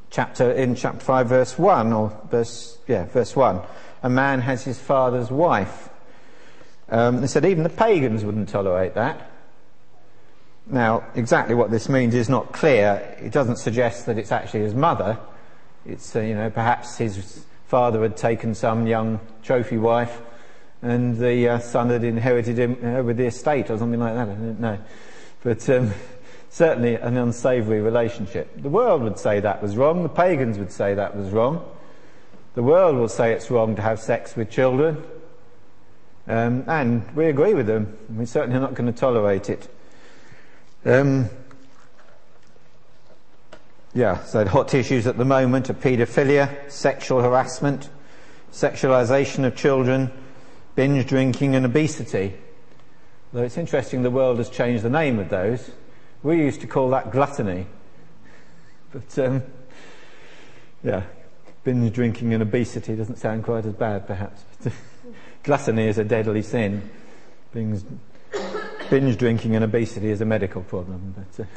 [0.10, 3.62] chapter in chapter five, verse one, or verse yeah, verse one.
[4.02, 5.90] A man has his father's wife.
[6.90, 9.30] Um, they said even the pagans wouldn't tolerate that.
[10.66, 13.18] Now, exactly what this means is not clear.
[13.22, 15.20] It doesn't suggest that it's actually his mother.
[15.86, 20.24] It's uh, you know perhaps his father had taken some young trophy wife
[20.82, 24.24] and the uh, son had inherited him uh, with the estate or something like that.
[24.28, 24.80] I don't know.
[25.44, 25.94] But um,
[26.50, 28.60] certainly an unsavoury relationship.
[28.60, 30.02] The world would say that was wrong.
[30.02, 31.64] The pagans would say that was wrong.
[32.56, 35.04] The world will say it's wrong to have sex with children.
[36.28, 38.00] Um, and we agree with them.
[38.10, 39.72] We're certainly not going to tolerate it.
[40.86, 41.30] Um,
[44.00, 47.90] yeah, so hot issues at the moment are paedophilia, sexual harassment,
[48.50, 50.10] sexualization of children,
[50.74, 52.34] binge drinking and obesity.
[53.34, 55.72] Though it's interesting the world has changed the name of those.
[56.24, 57.68] We used to call that gluttony.
[58.94, 59.44] But, um,
[60.82, 61.04] yeah,
[61.66, 64.46] binge drinking and obesity doesn't sound quite as bad perhaps.
[65.44, 66.90] gluttony is a deadly sin.
[67.54, 67.82] Binge,
[68.90, 71.16] binge drinking and obesity is a medical problem.
[71.18, 71.48] But, uh,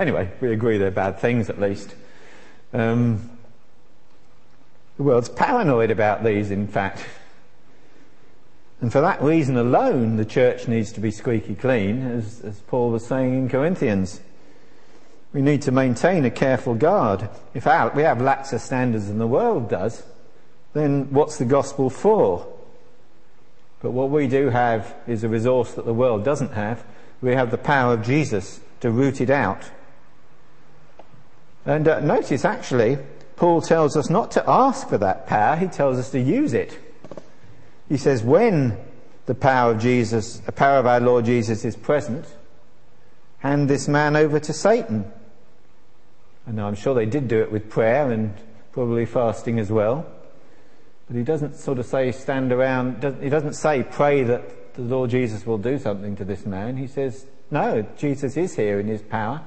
[0.00, 1.94] Anyway, we agree they're bad things at least.
[2.72, 3.28] Um,
[4.96, 7.04] the world's paranoid about these, in fact.
[8.80, 12.92] And for that reason alone, the church needs to be squeaky clean, as, as Paul
[12.92, 14.22] was saying in Corinthians.
[15.34, 17.28] We need to maintain a careful guard.
[17.52, 20.02] If our, we have laxer standards than the world does,
[20.72, 22.50] then what's the gospel for?
[23.82, 26.84] But what we do have is a resource that the world doesn't have.
[27.20, 29.64] We have the power of Jesus to root it out.
[31.70, 32.98] And uh, notice actually,
[33.36, 36.76] Paul tells us not to ask for that power, he tells us to use it.
[37.88, 38.76] He says, when
[39.26, 42.26] the power of Jesus, the power of our Lord Jesus is present,
[43.38, 45.12] hand this man over to Satan.
[46.44, 48.34] And I'm sure they did do it with prayer and
[48.72, 50.10] probably fasting as well.
[51.06, 55.10] But he doesn't sort of say stand around, he doesn't say pray that the Lord
[55.10, 56.78] Jesus will do something to this man.
[56.78, 59.42] He says, no, Jesus is here in his power,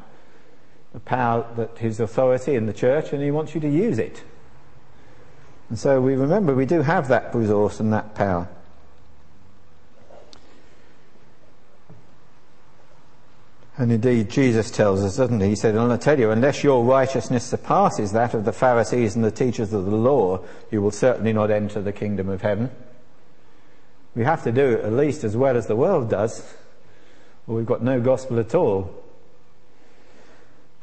[0.93, 4.23] the power that his authority in the church, and he wants you to use it.
[5.69, 8.47] And so we remember we do have that resource and that power.
[13.75, 15.49] And indeed, Jesus tells us, doesn't he?
[15.49, 19.25] He said, and I tell you, unless your righteousness surpasses that of the Pharisees and
[19.25, 22.69] the teachers of the law, you will certainly not enter the kingdom of heaven.
[24.15, 26.53] We have to do at least as well as the world does,
[27.47, 29.02] or we've got no gospel at all.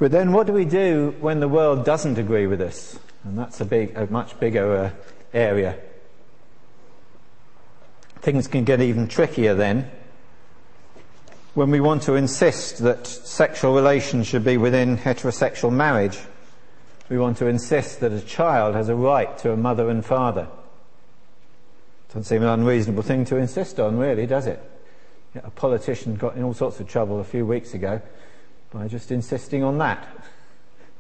[0.00, 2.98] But then what do we do when the world doesn't agree with us?
[3.22, 4.90] And that's a big, a much bigger uh,
[5.34, 5.76] area.
[8.22, 9.90] Things can get even trickier then
[11.52, 16.18] when we want to insist that sexual relations should be within heterosexual marriage.
[17.10, 20.48] We want to insist that a child has a right to a mother and father.
[22.08, 24.62] Doesn't seem an unreasonable thing to insist on, really, does it?
[25.34, 28.00] A politician got in all sorts of trouble a few weeks ago
[28.72, 30.06] by just insisting on that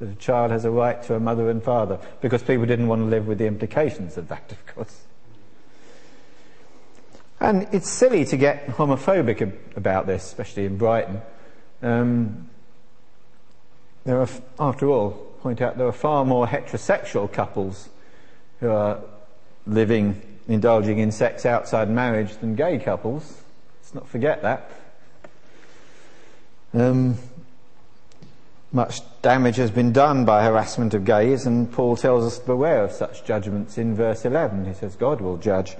[0.00, 3.02] that a child has a right to a mother and father, because people didn't want
[3.02, 5.02] to live with the implications of that, of course.
[7.38, 11.20] And it's silly to get homophobic about this, especially in Brighton.
[11.82, 12.48] Um,
[14.04, 14.28] there are,
[14.58, 17.88] after all, point out there are far more heterosexual couples
[18.60, 19.00] who are
[19.66, 23.42] living, indulging in sex outside marriage than gay couples.
[23.80, 24.70] Let's not forget that.
[26.72, 27.18] Um,
[28.72, 32.84] much damage has been done by harassment of gays, and Paul tells us to beware
[32.84, 34.66] of such judgments in verse 11.
[34.66, 35.76] He says God will judge.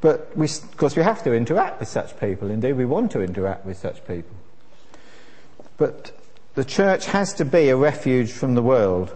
[0.00, 2.50] But we, of course, we have to interact with such people.
[2.50, 4.36] Indeed, we want to interact with such people.
[5.76, 6.12] But
[6.54, 9.14] the church has to be a refuge from the world.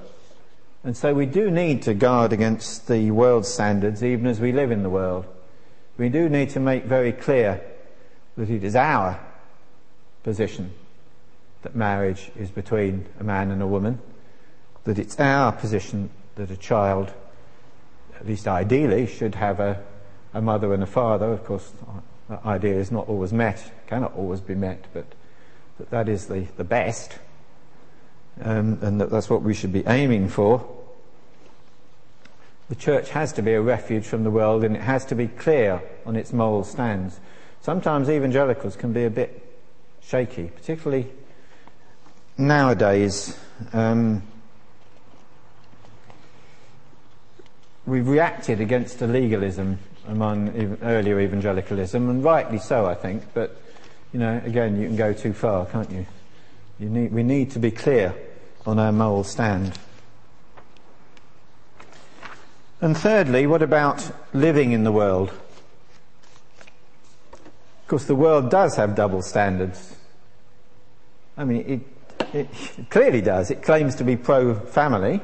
[0.82, 4.70] And so we do need to guard against the world's standards even as we live
[4.70, 5.26] in the world.
[5.98, 7.60] We do need to make very clear
[8.36, 9.20] that it is our
[10.22, 10.72] position
[11.62, 13.98] that marriage is between a man and a woman,
[14.84, 17.12] that it's our position that a child,
[18.14, 19.82] at least ideally, should have a,
[20.32, 21.32] a mother and a father.
[21.32, 21.72] Of course,
[22.28, 25.06] that idea is not always met, cannot always be met, but
[25.78, 27.18] that that is the, the best,
[28.42, 30.66] um, and that that's what we should be aiming for.
[32.68, 35.26] The church has to be a refuge from the world and it has to be
[35.26, 37.18] clear on its moral stands.
[37.62, 39.42] Sometimes evangelicals can be a bit
[40.02, 41.06] shaky, particularly
[42.38, 43.36] nowadays,
[43.72, 44.22] um,
[47.84, 53.24] we've reacted against the legalism among earlier evangelicalism, and rightly so, I think.
[53.34, 53.60] But
[54.12, 56.06] you know, again, you can go too far, can't you?
[56.78, 58.14] you need, we need to be clear
[58.64, 59.78] on our moral stand.
[62.80, 65.30] And thirdly, what about living in the world?
[67.82, 69.96] Of course, the world does have double standards.
[71.36, 71.97] I mean, it,
[72.32, 72.48] it
[72.90, 73.50] clearly does.
[73.50, 75.20] It claims to be pro-family,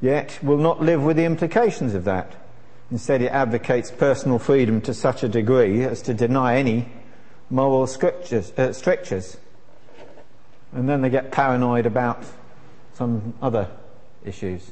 [0.00, 2.34] yet will not live with the implications of that.
[2.90, 6.88] Instead, it advocates personal freedom to such a degree as to deny any
[7.50, 9.36] moral scriptures, uh, strictures.
[10.72, 12.24] And then they get paranoid about
[12.94, 13.68] some other
[14.24, 14.70] issues.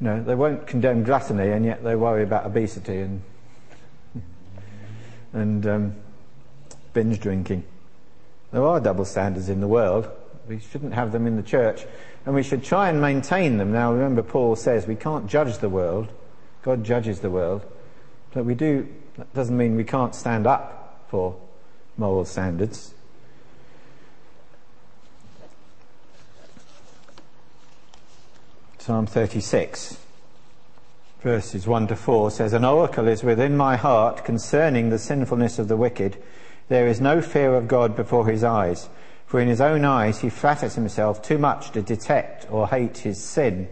[0.00, 3.22] You know, they won't condemn gluttony, and yet they worry about obesity and
[5.32, 5.94] and um,
[6.92, 7.64] binge drinking.
[8.52, 10.08] There are double standards in the world.
[10.48, 11.86] We shouldn't have them in the church.
[12.26, 13.72] And we should try and maintain them.
[13.72, 16.08] Now remember Paul says we can't judge the world.
[16.62, 17.64] God judges the world.
[18.32, 21.36] But we do, that doesn't mean we can't stand up for
[21.96, 22.94] moral standards.
[28.78, 29.98] Psalm 36,
[31.20, 35.68] verses 1 to 4 says, An oracle is within my heart concerning the sinfulness of
[35.68, 36.16] the wicked.
[36.70, 38.88] There is no fear of God before his eyes,
[39.26, 43.20] for in his own eyes he flatters himself too much to detect or hate his
[43.20, 43.68] sin.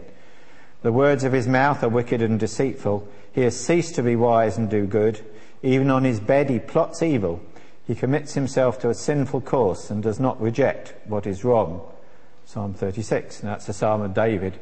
[0.81, 3.07] The words of his mouth are wicked and deceitful.
[3.31, 5.21] He has ceased to be wise and do good.
[5.63, 7.39] Even on his bed he plots evil.
[7.87, 11.81] He commits himself to a sinful course and does not reject what is wrong.
[12.43, 13.39] Psalm 36.
[13.39, 14.59] And that's a psalm of David.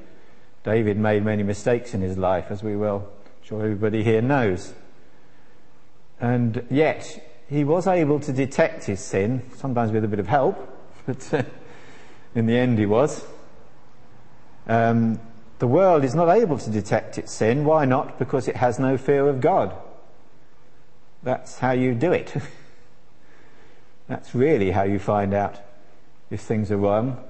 [0.64, 3.10] David made many mistakes in his life, as we will,
[3.42, 4.76] sure everybody here knows.
[6.20, 10.58] And yet, he was able to detect his sin, sometimes with a bit of help,
[11.06, 11.44] but uh,
[12.36, 13.26] in the end he was.
[14.68, 15.20] Um,
[15.60, 17.66] the world is not able to detect its sin.
[17.66, 18.20] Why not?
[18.20, 19.74] Because it has no fear of God.
[21.24, 22.34] That's how you do it.
[24.08, 25.60] That's really how you find out
[26.30, 27.24] if things are wrong.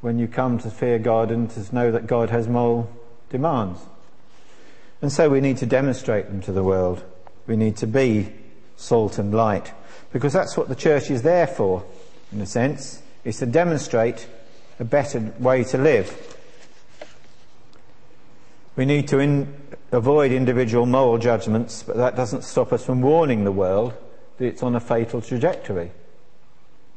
[0.00, 2.90] When you come to fear God and to know that God has moral
[3.30, 3.80] demands.
[5.00, 7.02] And so we need to demonstrate them to the world.
[7.46, 8.32] We need to be
[8.82, 9.72] salt and light.
[10.12, 11.84] Because that's what the church is there for,
[12.32, 14.26] in a sense, is to demonstrate
[14.78, 16.36] a better way to live.
[18.74, 19.54] We need to in,
[19.92, 23.94] avoid individual moral judgments, but that doesn't stop us from warning the world
[24.38, 25.86] that it's on a fatal trajectory.
[25.86, 25.92] We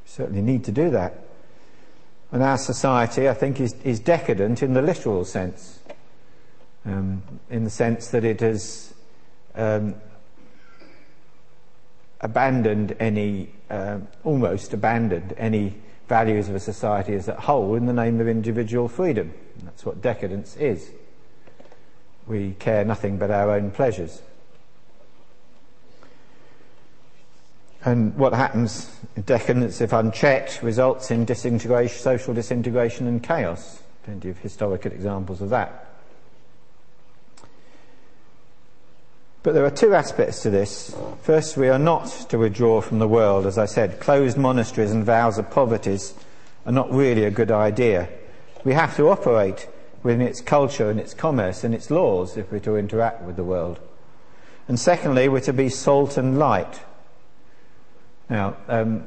[0.06, 1.22] certainly need to do that.
[2.32, 5.80] And our society, I think, is, is decadent in the literal sense,
[6.86, 8.94] um, in the sense that it has
[9.54, 9.96] um,
[12.26, 15.76] abandoned any, uh, almost abandoned any
[16.08, 19.32] values of a society as a whole in the name of individual freedom.
[19.60, 20.92] And that's what decadence is
[22.28, 24.24] we care nothing but our own pleasures.
[27.84, 28.92] And what happens
[29.28, 33.84] decadence, if unchecked, results in disintegration, social disintegration and chaos.
[34.04, 35.85] Plenty of historical examples of that.
[39.46, 40.96] But there are two aspects to this.
[41.22, 43.46] First, we are not to withdraw from the world.
[43.46, 46.00] As I said, closed monasteries and vows of poverty
[46.66, 48.10] are not really a good idea.
[48.64, 49.68] We have to operate
[50.02, 53.44] within its culture and its commerce and its laws if we're to interact with the
[53.44, 53.80] world.
[54.68, 56.82] And secondly, we're to be salt and light.
[58.32, 59.04] Now, um,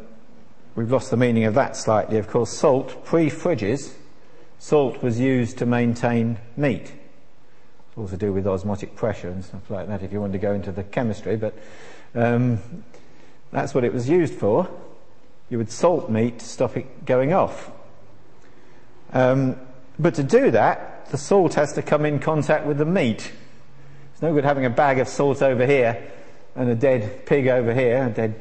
[0.77, 2.17] we've lost the meaning of that slightly.
[2.17, 3.93] Of course, salt, pre-fridges,
[4.61, 6.93] salt was used to maintain meat.
[7.99, 10.53] All to do with osmotic pressure and stuff like that if you want to go
[10.53, 11.53] into the chemistry, but
[12.15, 12.61] um,
[13.51, 14.71] that's what it was used for.
[15.51, 17.73] You would salt meat to stop it going off.
[19.13, 19.57] Um,
[19.99, 23.33] but to do that, the salt has to come in contact with the meat.
[24.13, 26.01] It's no good having a bag of salt over here
[26.55, 28.41] and a dead pig over here, a dead,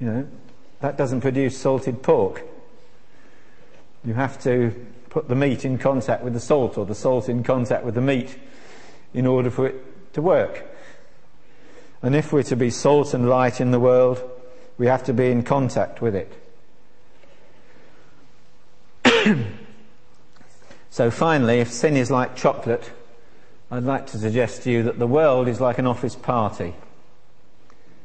[0.00, 0.28] you know,
[0.80, 2.42] that doesn't produce salted pork.
[4.04, 4.74] You have to
[5.16, 8.02] put the meat in contact with the salt or the salt in contact with the
[8.02, 8.38] meat
[9.14, 10.62] in order for it to work.
[12.02, 14.22] And if we're to be salt and light in the world,
[14.76, 16.30] we have to be in contact with it.
[20.90, 22.90] So finally, if sin is like chocolate,
[23.70, 26.74] I'd like to suggest to you that the world is like an office party.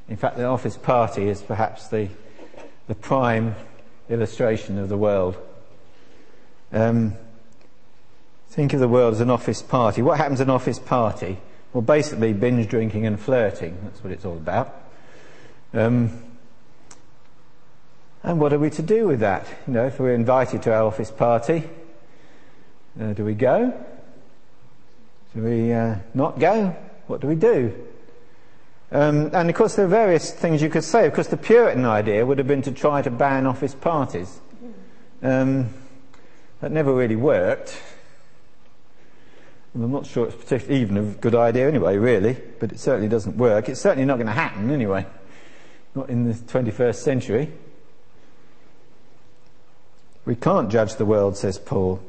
[0.10, 2.10] In fact, the office party is perhaps the,
[2.88, 3.56] the prime
[4.10, 5.38] illustration of the world.
[6.72, 7.16] Um,
[8.50, 10.02] think of the world as an office party.
[10.02, 11.38] What happens at an office party?
[11.74, 13.78] Well, basically, binge drinking and flirting.
[13.84, 14.76] That's what it's all about.
[15.74, 16.24] Um,
[18.24, 19.48] and what are we to do with that?
[19.68, 21.70] You know, if we're invited to our office party,
[23.00, 23.74] uh, do we go?
[25.34, 26.76] Do we uh, not go?
[27.08, 27.74] What do we do?
[28.92, 31.08] Um, and of course, there are various things you could say.
[31.08, 34.40] Of course, the Puritan idea would have been to try to ban office parties.
[35.24, 35.74] Um,
[36.62, 37.80] that never really worked.
[39.74, 43.08] And I'm not sure it's particularly even a good idea anyway, really, but it certainly
[43.08, 43.70] doesn't work.
[43.70, 45.06] It's certainly not going to happen anyway.
[45.96, 47.52] Not in the 21st century.
[50.26, 52.02] We can't judge the world, says Paul.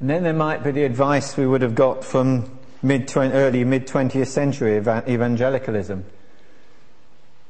[0.00, 3.86] And then there might be the advice we would have got from mid early mid
[3.86, 6.04] 20th century evangelicalism.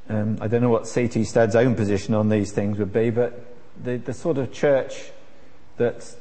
[0.08, 1.24] Um, I don't know what C.T.
[1.24, 3.44] Studd's own position on these things would be, but
[3.82, 5.10] the, the sort of church
[5.76, 6.16] that's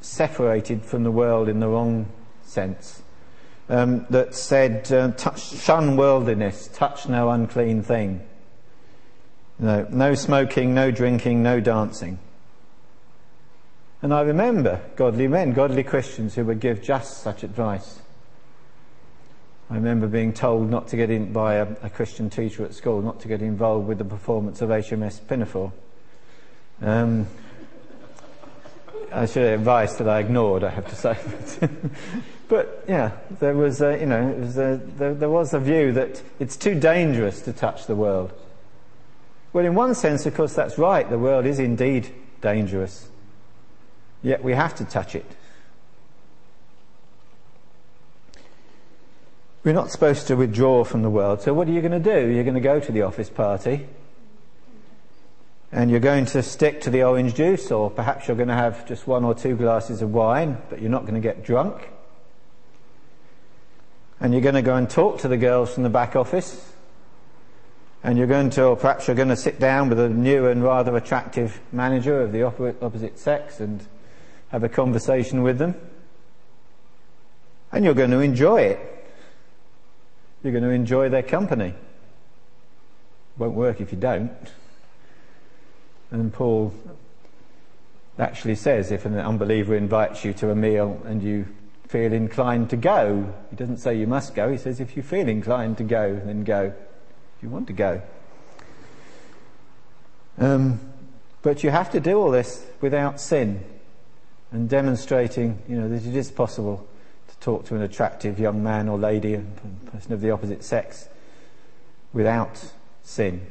[0.00, 2.06] separated from the world in the wrong
[2.42, 3.02] sense,
[3.68, 8.26] um, that said, uh, touch, shun worldliness, touch no unclean thing.
[9.58, 12.18] No, no smoking, no drinking, no dancing.
[14.02, 18.00] And I remember godly men, godly Christians who would give just such advice.
[19.70, 23.02] I remember being told not to get in by a, a Christian teacher at school,
[23.02, 25.72] not to get involved with the performance of HMS Pinafore.
[26.82, 27.28] Um,
[29.12, 31.18] I should have advice that I ignored, I have to say.
[32.48, 36.22] but yeah, there was, a, you know, was a, there, there was a view that
[36.38, 38.32] it's too dangerous to touch the world.
[39.52, 41.08] Well, in one sense, of course, that's right.
[41.08, 43.08] The world is indeed dangerous.
[44.22, 45.26] Yet we have to touch it.
[49.64, 51.42] We're not supposed to withdraw from the world.
[51.42, 52.28] So what are you going to do?
[52.32, 53.86] You're going to go to the office party
[55.72, 58.86] and you're going to stick to the orange juice or perhaps you're going to have
[58.88, 61.88] just one or two glasses of wine, but you're not going to get drunk.
[64.18, 66.72] And you're going to go and talk to the girls from the back office.
[68.02, 70.62] And you're going to, or perhaps you're going to sit down with a new and
[70.62, 73.86] rather attractive manager of the opposite sex and
[74.48, 75.74] have a conversation with them.
[77.70, 79.06] And you're going to enjoy it.
[80.42, 81.74] You're going to enjoy their company.
[83.38, 84.32] Won't work if you don't.
[86.10, 86.74] And Paul
[88.18, 91.46] actually says if an unbeliever invites you to a meal and you
[91.88, 95.28] feel inclined to go, he doesn't say you must go, he says if you feel
[95.28, 96.72] inclined to go, then go.
[97.36, 98.02] If you want to go.
[100.38, 100.80] Um,
[101.42, 103.64] but you have to do all this without sin
[104.52, 106.86] and demonstrating, you know, that it is possible
[107.28, 109.44] to talk to an attractive young man or lady, a
[109.90, 111.08] person of the opposite sex,
[112.12, 113.46] without sin.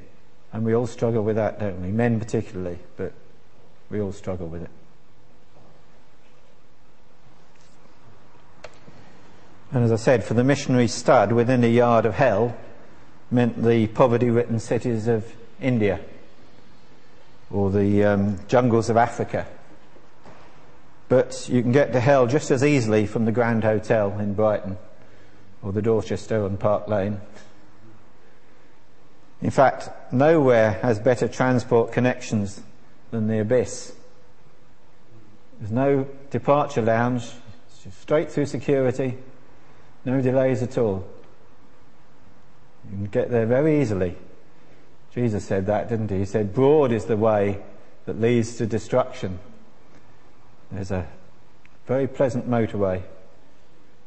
[0.52, 1.90] And we all struggle with that, don't we?
[1.90, 3.14] Men particularly, but
[3.90, 4.70] we all struggle with it.
[9.72, 12.58] And as I said, for the missionary Studd within a yard of hell
[13.30, 15.32] meant the poverty ridden cities of
[15.62, 16.00] India
[17.52, 19.46] or the um, jungles of Africa
[21.10, 24.78] but you can get to hell just as easily from the Grand Hotel in Brighton
[25.64, 27.20] or the Dorchester on Park Lane.
[29.42, 32.62] In fact, nowhere has better transport connections
[33.12, 33.94] than the Abyss.
[35.60, 37.30] There's no departure lounge,
[38.02, 39.18] straight through security,
[40.06, 41.08] no delays at all.
[42.92, 44.16] You can get there very easily.
[45.14, 46.20] Jesus said that, didn't he?
[46.20, 47.62] He said, Broad is the way
[48.06, 49.40] that leads to destruction
[50.72, 51.08] there's a
[51.88, 53.02] very pleasant motorway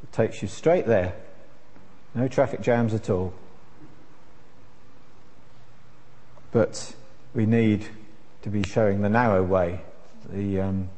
[0.01, 1.15] that takes you straight there.
[2.15, 3.35] No traffic jams at all.
[6.53, 6.95] But
[7.35, 7.87] we need
[8.43, 9.81] to be showing the narrow way,
[10.31, 10.91] the, um,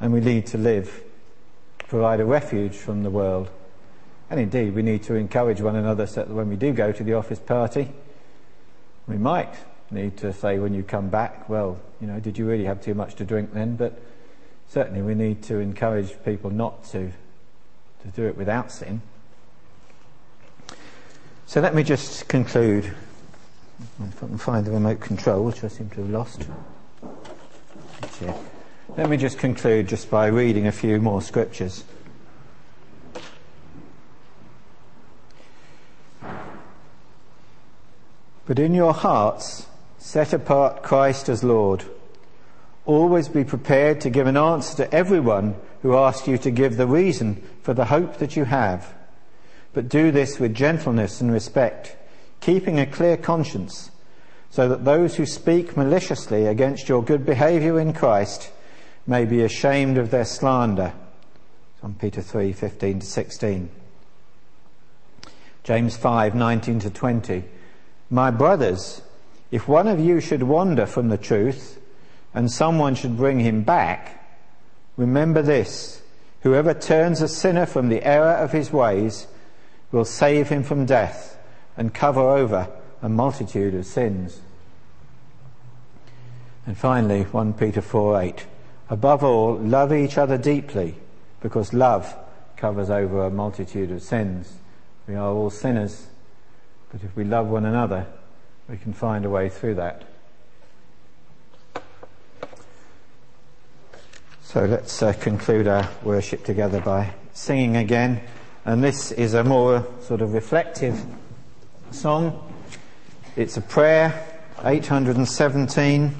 [0.00, 1.02] and we need to live,
[1.78, 3.48] provide a refuge from the world.
[4.28, 7.04] And indeed, we need to encourage one another so that when we do go to
[7.04, 7.88] the office party,
[9.06, 9.54] we might
[9.90, 12.94] need to say when you come back, well, you know, did you really have too
[12.94, 13.76] much to drink then?
[13.76, 14.00] But
[14.68, 17.12] certainly we need to encourage people not to,
[18.02, 19.00] to do it without sin.
[21.46, 22.92] So let me just conclude.
[23.78, 26.46] If I can find the remote control, which I seem to have lost.
[28.96, 31.84] Let me just conclude just by reading a few more scriptures.
[38.46, 39.66] But in your hearts,
[39.98, 41.84] set apart Christ as Lord
[42.86, 46.86] Always be prepared to give an answer to everyone who asks you to give the
[46.86, 48.94] reason for the hope that you have.
[49.72, 51.96] But do this with gentleness and respect,
[52.46, 53.90] keeping a clear conscience,
[54.50, 58.52] so that those who speak maliciously against your good behavior in Christ
[59.04, 60.92] may be ashamed of their slander.
[61.80, 63.68] 1 Peter 3, 15 to 16.
[65.64, 67.42] James 5, 19 to 20.
[68.10, 69.02] My brothers,
[69.50, 71.80] if one of you should wander from the truth,
[72.32, 74.24] and someone should bring him back,
[74.96, 76.00] remember this
[76.42, 79.26] whoever turns a sinner from the error of his ways
[79.90, 81.35] will save him from death
[81.76, 82.68] and cover over
[83.02, 84.40] a multitude of sins.
[86.66, 88.46] And finally, 1 Peter 4 8.
[88.88, 90.96] Above all, love each other deeply,
[91.40, 92.16] because love
[92.56, 94.52] covers over a multitude of sins.
[95.06, 96.06] We are all sinners,
[96.90, 98.06] but if we love one another,
[98.68, 100.04] we can find a way through that.
[104.42, 108.22] So let's uh, conclude our worship together by singing again.
[108.64, 111.04] And this is a more sort of reflective
[111.96, 112.52] song.
[113.36, 114.26] It's a prayer,
[114.62, 116.14] 817.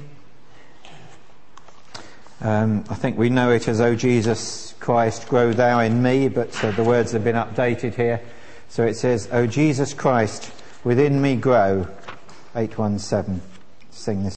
[2.40, 6.64] Um, I think we know it as, O Jesus Christ, grow thou in me, but
[6.64, 8.22] uh, the words have been updated here.
[8.68, 10.50] So it says, O Jesus Christ,
[10.82, 11.86] within me grow.
[12.54, 13.42] 817.
[13.90, 14.24] Sing this.